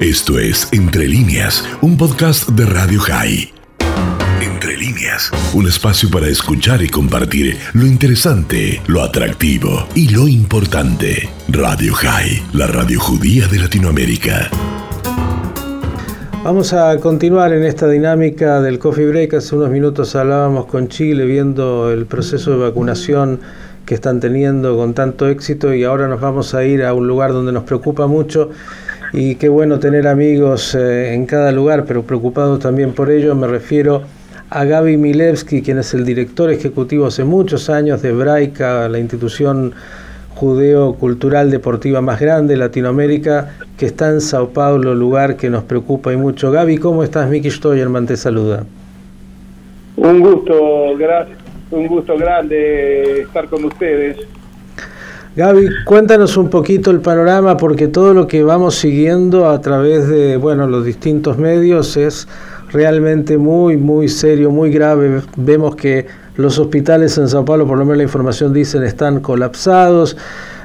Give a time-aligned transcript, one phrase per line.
[0.00, 3.52] Esto es Entre líneas, un podcast de Radio High.
[4.40, 11.28] Entre líneas, un espacio para escuchar y compartir lo interesante, lo atractivo y lo importante.
[11.48, 14.50] Radio High, la radio judía de Latinoamérica.
[16.42, 19.34] Vamos a continuar en esta dinámica del coffee break.
[19.34, 23.38] Hace unos minutos hablábamos con Chile viendo el proceso de vacunación
[23.86, 27.32] que están teniendo con tanto éxito y ahora nos vamos a ir a un lugar
[27.32, 28.50] donde nos preocupa mucho
[29.12, 33.34] y qué bueno tener amigos eh, en cada lugar, pero preocupados también por ello.
[33.34, 34.02] Me refiero
[34.48, 39.74] a Gaby Milevsky, quien es el director ejecutivo hace muchos años de Hebraica, la institución
[40.34, 46.12] judeo-cultural deportiva más grande de Latinoamérica, que está en Sao Paulo, lugar que nos preocupa
[46.12, 46.50] y mucho.
[46.50, 47.28] Gaby, ¿cómo estás?
[47.28, 48.64] Miki Stoyerman te saluda.
[49.96, 54.18] Un gusto, gracias un gusto grande estar con ustedes.
[55.34, 60.36] Gaby, cuéntanos un poquito el panorama porque todo lo que vamos siguiendo a través de
[60.36, 62.28] bueno, los distintos medios es
[62.70, 65.22] realmente muy, muy serio, muy grave.
[65.36, 66.06] Vemos que
[66.36, 70.16] los hospitales en Sao Paulo, por lo menos la información dicen, están colapsados.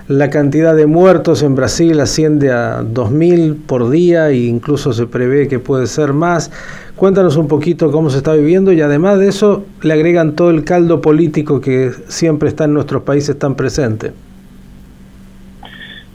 [0.07, 5.49] La cantidad de muertos en Brasil asciende a 2.000 por día e incluso se prevé
[5.49, 6.49] que puede ser más.
[6.95, 10.63] Cuéntanos un poquito cómo se está viviendo y además de eso le agregan todo el
[10.63, 14.13] caldo político que siempre está en nuestros países tan presente.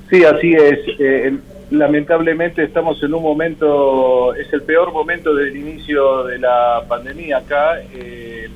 [0.09, 0.79] Sí, así es.
[0.99, 1.37] Eh,
[1.71, 7.83] lamentablemente estamos en un momento, es el peor momento del inicio de la pandemia acá.
[7.93, 8.49] Eh,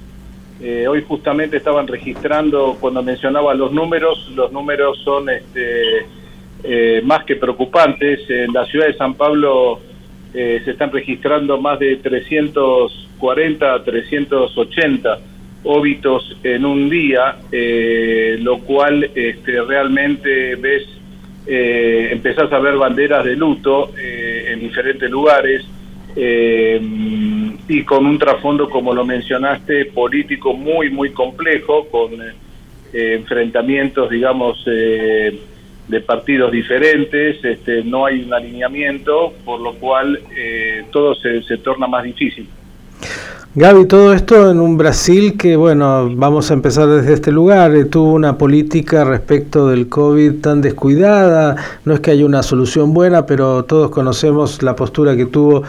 [0.61, 6.07] eh, hoy justamente estaban registrando, cuando mencionaba los números, los números son este,
[6.65, 8.21] eh, más que preocupantes.
[8.31, 9.81] En la ciudad de San Pablo
[10.33, 15.19] eh, se están registrando más de 340, 380
[15.65, 17.37] óbitos en un día,
[18.39, 20.85] lo cual este, realmente ves,
[21.45, 25.65] empezás a ver banderas de luto en diferentes lugares
[26.19, 26.81] eh,
[27.69, 34.65] y con un trasfondo, como lo mencionaste, político muy, muy complejo, con eh, enfrentamientos, digamos,
[34.67, 35.39] eh,
[35.87, 40.19] de partidos diferentes, este, no hay un alineamiento, por lo cual
[40.91, 42.49] todo se, se torna más difícil.
[43.55, 48.13] Gaby, todo esto en un Brasil que, bueno, vamos a empezar desde este lugar, tuvo
[48.13, 51.57] una política respecto del COVID tan descuidada,
[51.87, 55.63] no es que haya una solución buena, pero todos conocemos la postura que tuvo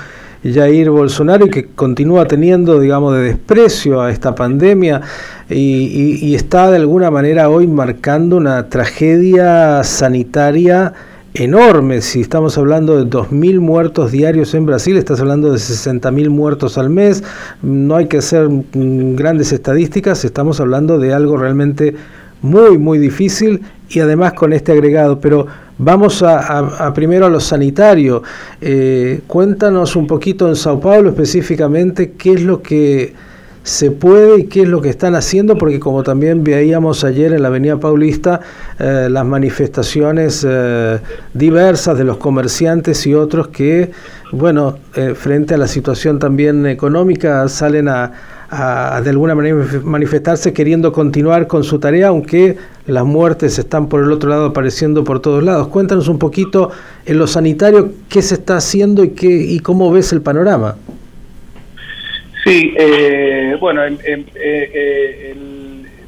[0.43, 5.01] Jair Bolsonaro y que continúa teniendo, digamos, de desprecio a esta pandemia
[5.49, 10.93] y, está de alguna manera hoy marcando una tragedia sanitaria
[11.33, 12.01] enorme.
[12.01, 16.89] Si estamos hablando de 2.000 muertos diarios en Brasil, estás hablando de 60.000 muertos al
[16.89, 17.23] mes.
[17.61, 21.95] No hay que hacer grandes estadísticas, estamos hablando de algo realmente
[22.41, 25.19] muy, muy difícil y además con este agregado.
[25.19, 25.47] Pero
[25.79, 28.23] Vamos a, primero a lo sanitario.
[28.59, 33.13] Eh, cuéntanos un poquito en Sao Paulo específicamente qué es lo que
[33.61, 37.43] se puede y qué es lo que están haciendo, porque como también veíamos ayer en
[37.43, 38.39] la Avenida Paulista,
[38.79, 40.99] eh, las manifestaciones eh,
[41.33, 43.91] diversas de los comerciantes y otros que,
[44.31, 44.77] bueno,
[45.15, 48.11] frente a la situación también económica, salen a,
[48.49, 54.03] a, de alguna manera manifestarse queriendo continuar con su tarea, aunque las muertes están por
[54.03, 55.67] el otro lado apareciendo por todos lados.
[55.67, 56.71] Cuéntanos un poquito
[57.05, 60.75] en lo sanitario qué se está haciendo y, qué, y cómo ves el panorama.
[62.43, 63.97] Sí, eh, bueno, eh,
[64.35, 65.35] eh,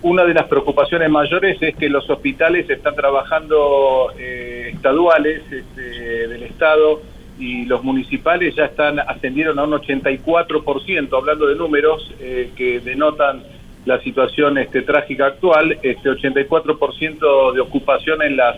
[0.02, 5.82] una de las preocupaciones mayores es que los hospitales están trabajando estaduales este,
[6.28, 7.02] del Estado
[7.40, 13.44] y los municipales ya están ascendieron a un 84%, hablando de números eh, que denotan
[13.90, 18.58] la situación este, trágica actual, este 84% de ocupación en las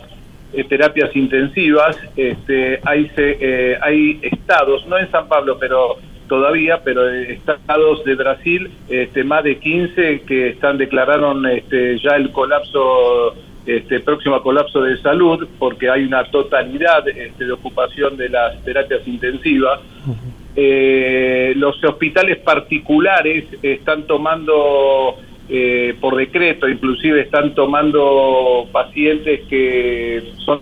[0.51, 5.95] eh, terapias intensivas, este, hay, eh, hay estados, no en San Pablo, pero
[6.27, 12.31] todavía, pero estados de Brasil, este, más de 15 que están declararon este, ya el
[12.31, 13.33] colapso
[13.65, 19.07] este próximo colapso de salud porque hay una totalidad este, de ocupación de las terapias
[19.07, 19.79] intensivas.
[20.55, 25.15] Eh, los hospitales particulares están tomando
[25.49, 30.61] eh, por decreto, inclusive están tomando pacientes que son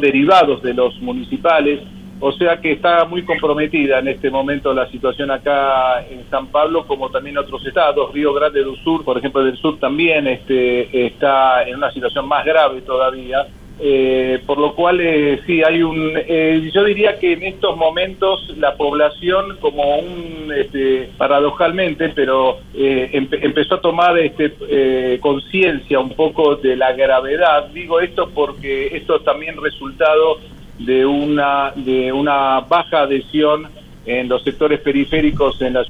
[0.00, 1.80] derivados de los municipales
[2.20, 6.84] o sea que está muy comprometida en este momento la situación acá en San Pablo,
[6.86, 8.12] como también otros estados.
[8.12, 12.44] Río Grande do Sur, por ejemplo, del sur también este, está en una situación más
[12.44, 13.46] grave todavía.
[13.80, 16.12] Eh, por lo cual, eh, sí, hay un.
[16.16, 20.52] Eh, yo diría que en estos momentos la población, como un.
[20.52, 27.68] Este, paradojalmente, pero empezó a tomar este, conciencia un poco de la gravedad.
[27.68, 30.38] Digo esto porque esto es también resultado
[30.78, 33.68] de una, de una baja adhesión
[34.06, 35.84] en los sectores periféricos en la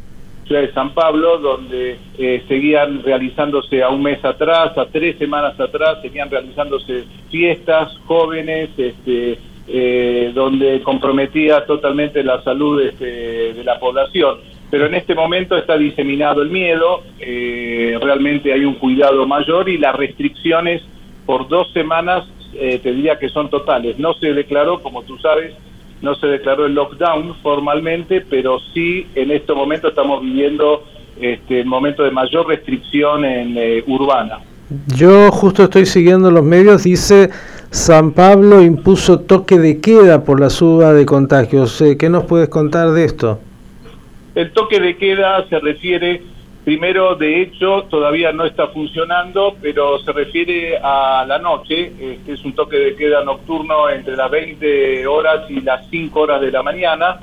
[0.57, 5.99] de San Pablo, donde eh, seguían realizándose a un mes atrás, a tres semanas atrás,
[6.01, 14.39] seguían realizándose fiestas jóvenes, este, eh, donde comprometía totalmente la salud este, de la población.
[14.71, 19.79] Pero en este momento está diseminado el miedo, eh, realmente hay un cuidado mayor y
[19.79, 20.83] las restricciones
[21.27, 23.99] por dos semanas te diría que son totales.
[23.99, 25.55] No se declaró, como tú sabes,
[26.03, 30.85] no se declaró el lockdown formalmente, pero sí en este momento estamos viviendo
[31.21, 34.39] este, el momento de mayor restricción en eh, urbana.
[34.95, 37.31] Yo justo estoy siguiendo los medios, dice
[37.71, 41.81] San Pablo impuso toque de queda por la suba de contagios.
[41.81, 43.41] Eh, ¿Qué nos puedes contar de esto?
[44.35, 46.23] El toque de queda se refiere
[46.69, 51.93] Primero, de hecho, todavía no está funcionando, pero se refiere a la noche.
[51.99, 56.43] Este es un toque de queda nocturno entre las 20 horas y las 5 horas
[56.43, 57.21] de la mañana.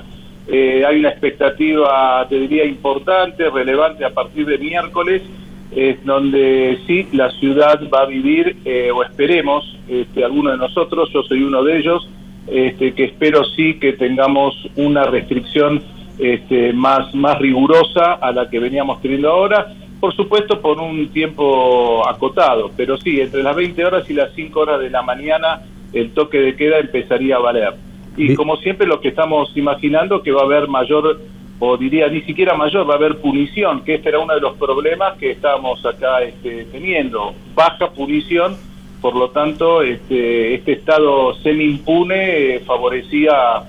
[0.48, 5.22] Eh, hay una expectativa, te diría, importante, relevante a partir de miércoles,
[5.70, 11.08] es donde sí, la ciudad va a vivir, eh, o esperemos, este, algunos de nosotros,
[11.14, 12.10] yo soy uno de ellos,
[12.48, 15.84] este, que espero sí que tengamos una restricción
[16.18, 22.06] este, más, más rigurosa a la que veníamos teniendo ahora, por supuesto por un tiempo
[22.08, 26.12] acotado, pero sí, entre las 20 horas y las 5 horas de la mañana el
[26.12, 27.74] toque de queda empezaría a valer.
[28.16, 31.20] Y como siempre lo que estamos imaginando que va a haber mayor,
[31.58, 34.56] o diría ni siquiera mayor, va a haber punición, que este era uno de los
[34.56, 38.56] problemas que estábamos acá este, teniendo, baja punición,
[39.00, 43.62] por lo tanto este, este estado semi-impune eh, favorecía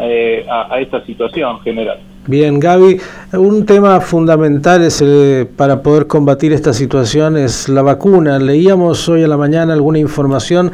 [0.00, 1.98] eh, a, esta situación general.
[2.26, 3.00] Bien, Gaby,
[3.32, 5.02] un tema fundamental es
[5.56, 8.38] para poder combatir esta situación es la vacuna.
[8.38, 10.72] Leíamos hoy a la mañana alguna información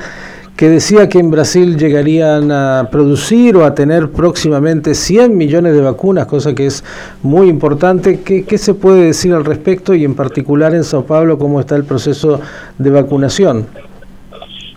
[0.56, 5.80] que decía que en Brasil llegarían a producir o a tener próximamente 100 millones de
[5.80, 6.84] vacunas, cosa que es
[7.22, 8.20] muy importante.
[8.20, 11.74] ¿Qué, ¿Qué, se puede decir al respecto y en particular en Sao Paulo cómo está
[11.74, 12.40] el proceso
[12.78, 13.66] de vacunación?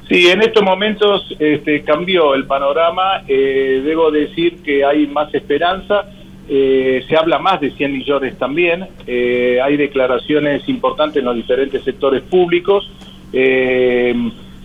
[0.09, 3.24] Sí, en estos momentos este, cambió el panorama.
[3.27, 6.06] Eh, debo decir que hay más esperanza.
[6.48, 8.88] Eh, se habla más de 100 millones también.
[9.06, 12.89] Eh, hay declaraciones importantes en los diferentes sectores públicos.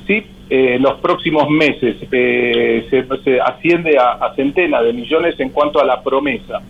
[0.06, 5.84] sí, en los próximos meses se, asciende a, a, centenas de millones en cuanto a
[5.84, 6.60] la promesa.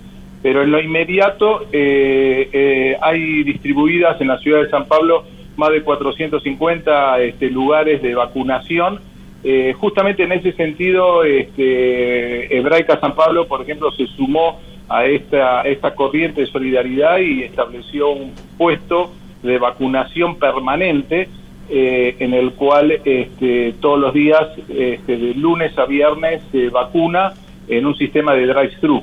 [0.43, 5.25] Pero en lo inmediato hay distribuidas en la ciudad de San Pablo
[5.63, 9.01] más de 450 este, lugares de vacunación.
[9.45, 15.63] Eh, justamente en ese sentido, este, Hebraica San Pablo, por ejemplo, se sumó a esta,
[15.63, 19.13] esta corriente de solidaridad y estableció un puesto
[19.43, 21.29] de vacunación permanente
[21.71, 27.35] eh, en el cual este, todos los días, este, de lunes a viernes, se vacuna
[27.69, 29.03] en un sistema de drive-thru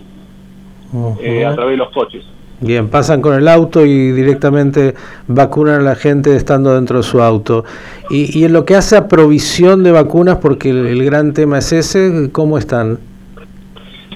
[1.22, 2.24] eh, a través de los coches.
[2.62, 4.94] Bien, pasan con el auto y directamente
[5.28, 7.64] vacunan a la gente estando dentro de su auto.
[8.10, 12.30] Y, en lo que hace a provisión de vacunas, porque el, gran tema es ese,
[12.34, 13.00] ¿cómo están?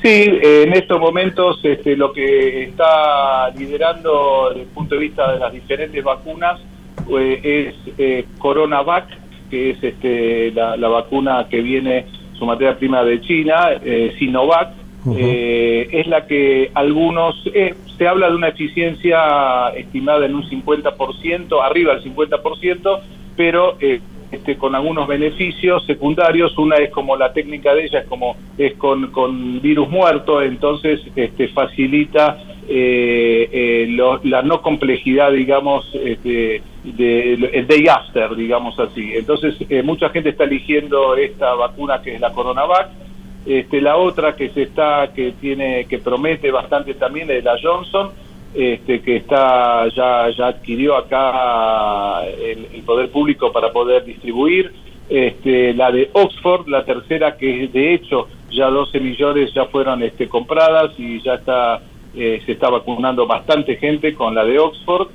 [0.01, 5.39] Sí, en estos momentos este, lo que está liderando desde el punto de vista de
[5.39, 6.59] las diferentes vacunas
[7.07, 9.05] pues, es eh, CoronaVac,
[9.49, 12.07] que es este, la, vacuna que viene,
[12.37, 18.29] su materia prima de China, eh, Sinovac, eh, es la que algunos, eh, se habla
[18.29, 22.99] de una eficiencia estimada en un 50%, arriba del 50%,
[23.35, 23.99] pero eh,
[24.31, 26.57] este, con algunos beneficios secundarios.
[26.57, 31.01] Una es como la técnica de ella, es como es con, con virus muerto, entonces
[31.15, 39.11] este, facilita la no complejidad, digamos, este, de, el day after, digamos así.
[39.13, 43.02] Entonces, mucha gente está eligiendo esta vacuna que es la CoronaVac
[43.45, 48.11] este, la otra que se está, que tiene, que promete bastante también es la Johnson,
[48.53, 54.71] este, que está ya, ya adquirió acá el, poder público para poder distribuir.
[55.09, 60.29] Este, la de Oxford, la tercera que de hecho ya 12 millones ya fueron este,
[60.29, 61.81] compradas y ya está
[62.15, 65.09] eh, se está vacunando bastante gente con la de Oxford.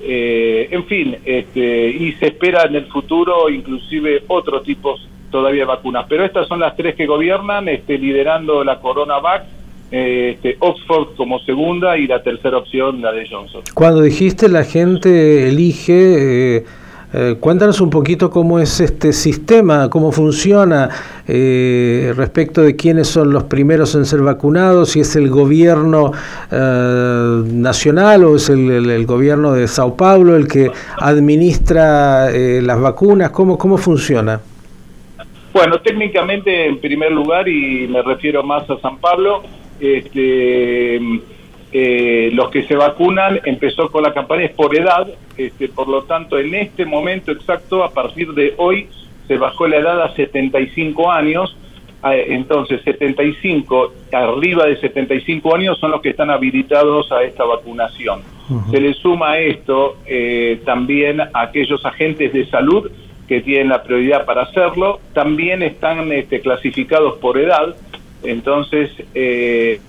[0.00, 6.06] Eh, en fin, este, y se espera en el futuro inclusive otros tipos todavía vacunas.
[6.08, 9.44] Pero estas son las tres que gobiernan, este, liderando la CoronaVac,
[9.90, 13.62] eh, este, Oxford como segunda y la tercera opción la de Johnson.
[13.74, 16.64] Cuando dijiste la gente elige, eh,
[17.10, 20.90] Eh, cuéntanos un poquito cómo es este sistema, cómo funciona
[21.26, 26.12] eh, respecto de quiénes son los primeros en ser vacunados, si es el gobierno
[26.50, 33.56] eh, nacional o es el, gobierno de Sao Paulo el que administra las vacunas, ¿cómo,
[33.56, 34.38] cómo funciona?
[35.52, 39.42] Bueno, técnicamente en primer lugar, y me refiero más a San Pablo,
[39.80, 41.00] este,
[41.72, 46.02] eh, los que se vacunan empezó con la campaña es por edad, este, por lo
[46.04, 48.88] tanto en este momento exacto, a partir de hoy,
[49.26, 51.56] se bajó la edad a 75 años,
[52.02, 58.22] ah, entonces 75, arriba de 75 años son los que están habilitados a esta vacunación.
[58.70, 62.90] Se le suma a esto eh, también aquellos agentes de salud
[63.28, 67.76] que tienen la prioridad para hacerlo, también están este, clasificados por edad,
[68.22, 69.80] entonces eh,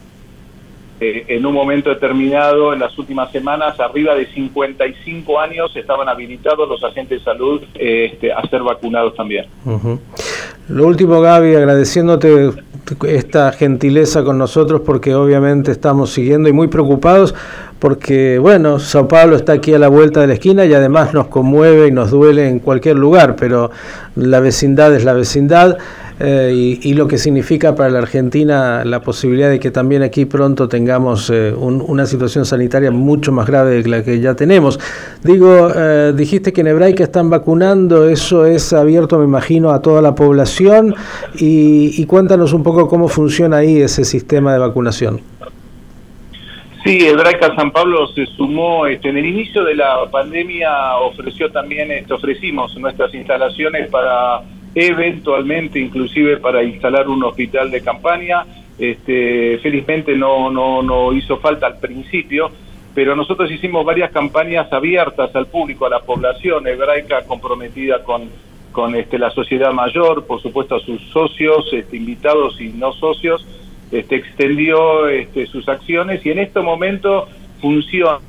[1.02, 6.68] eh, en un momento determinado, en las últimas semanas, arriba de 55 años estaban habilitados
[6.68, 9.46] los agentes de salud este, a ser vacunados también.
[10.68, 12.52] Lo último, Gaby, agradeciéndote
[13.08, 17.34] esta gentileza con nosotros porque obviamente estamos siguiendo y muy preocupados
[17.80, 21.28] porque, bueno, Sao Paulo está aquí a la vuelta de la esquina y además nos
[21.28, 23.72] conmueve y nos duele en cualquier lugar, pero
[24.16, 25.78] la vecindad es la vecindad.
[26.22, 30.68] Eh, y, lo que significa para la Argentina la posibilidad de que también aquí pronto
[30.68, 34.82] tengamos eh, una situación sanitaria mucho más grave de la que ya tenemos.
[35.24, 40.02] Digo, eh, dijiste que en Hebraica están vacunando, eso es abierto, me imagino, a toda
[40.02, 40.94] la población
[41.36, 45.22] y, cuéntanos un poco cómo funciona ahí ese sistema de vacunación.
[46.84, 51.92] Sí, Hebraica San Pablo se sumó este, en el inicio de la pandemia ofreció también,
[51.92, 54.42] este, ofrecimos nuestras instalaciones para
[54.74, 58.46] eventualmente inclusive para instalar un hospital de campaña.
[58.78, 62.50] Este, felizmente no, no, no hizo falta al principio,
[62.96, 68.30] pero nosotros hicimos varias campañas abiertas al público, a la población hebraica comprometida con,
[68.72, 73.46] con este, la sociedad mayor, por supuesto a sus socios, este, invitados y no socios,
[73.92, 77.28] este, extendió este, sus acciones y en este momento
[77.62, 78.20] funciona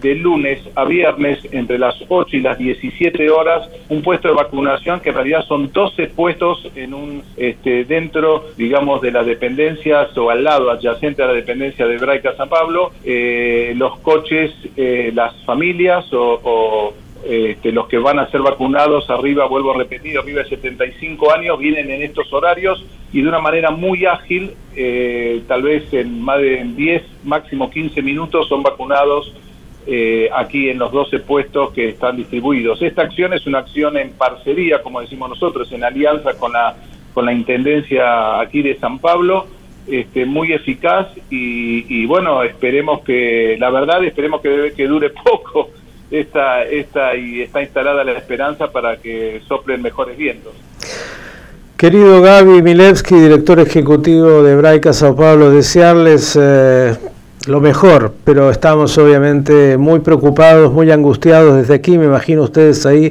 [0.00, 5.00] de lunes a viernes entre las 8 y las 17 horas un puesto de vacunación
[5.00, 10.30] que en realidad son 12 puestos en un este, dentro digamos de las dependencias o
[10.30, 15.34] al lado adyacente a la dependencia de Braica San Pablo eh, los coches eh, las
[15.44, 16.94] familias o,
[17.28, 21.58] este, los que van a ser vacunados arriba, vuelvo a repetir, arriba de 75 años,
[21.58, 22.82] vienen en estos horarios
[23.12, 28.00] y de una manera muy ágil, eh, tal vez en más de 10, máximo 15
[28.00, 29.34] minutos son vacunados
[29.86, 32.80] eh, aquí en los 12 puestos que están distribuidos.
[32.80, 36.76] Esta acción es una acción en parcería, como decimos nosotros, en alianza con la,
[37.12, 39.48] con la Intendencia aquí de San Pablo,
[39.86, 45.68] este, muy eficaz y, bueno, esperemos que, la verdad, esperemos que, que dure poco
[46.10, 50.52] esta, esta y está instalada la esperanza para que soplen mejores vientos.
[51.76, 56.96] Querido Gaby Milevsky, director ejecutivo de Braica Sao Paulo, desearles eh,
[57.48, 63.10] lo mejor, pero estamos obviamente muy preocupados, muy angustiados desde aquí, me imagino ustedes ahí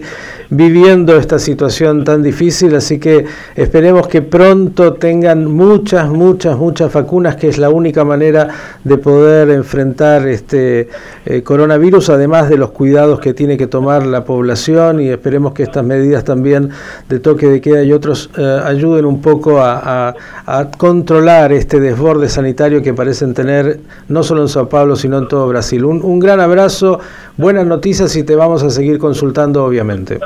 [0.52, 3.26] viviendo esta situación tan difícil, así que
[3.56, 8.48] esperemos que pronto tengan muchas, muchas, muchas vacunas, que es la única manera
[8.84, 10.88] de poder enfrentar este
[11.26, 15.64] eh, coronavirus, además de los cuidados que tiene que tomar la población y esperemos que
[15.64, 16.70] estas medidas también
[17.10, 20.16] de toque de queda y otros eh, ayuden un poco a,
[20.46, 25.28] a, controlar este desborde sanitario que parecen tener no solo en Sao Paulo, sino en
[25.28, 25.86] todo Brasil.
[25.86, 27.00] Un, un gran abrazo,
[27.38, 30.20] buenas noticias y te vamos a seguir consultando, obviamente.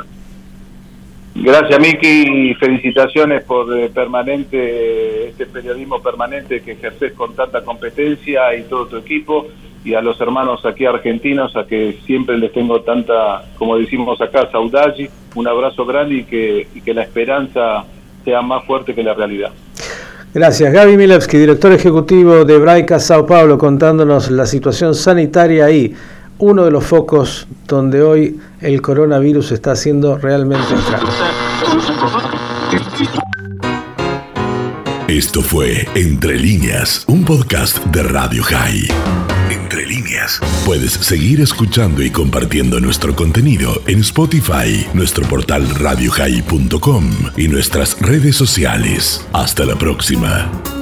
[1.34, 8.54] Gracias, Miki, y felicitaciones por eh, permanente este periodismo permanente que ejerces con tanta competencia
[8.56, 9.48] y todo tu equipo
[9.84, 14.52] y a los hermanos aquí argentinos a que siempre les tengo tanta, como decimos acá,
[14.52, 17.86] saudade, un abrazo grande y que, y que la esperanza
[18.24, 19.52] sea más fuerte que la realidad.
[20.34, 20.72] Gracias.
[20.72, 25.94] Gaby Milevsky, director ejecutivo de Braica Sao Paulo, contándonos la situación sanitaria ahí
[26.42, 31.08] uno de los focos donde hoy el coronavirus está haciendo realmente estrago.
[35.08, 39.41] Esto fue Entre líneas, un podcast de Radio High.
[40.66, 48.36] Puedes seguir escuchando y compartiendo nuestro contenido en Spotify, nuestro portal radiohigh.com y nuestras redes
[48.36, 49.26] sociales.
[49.34, 50.81] Hasta la próxima.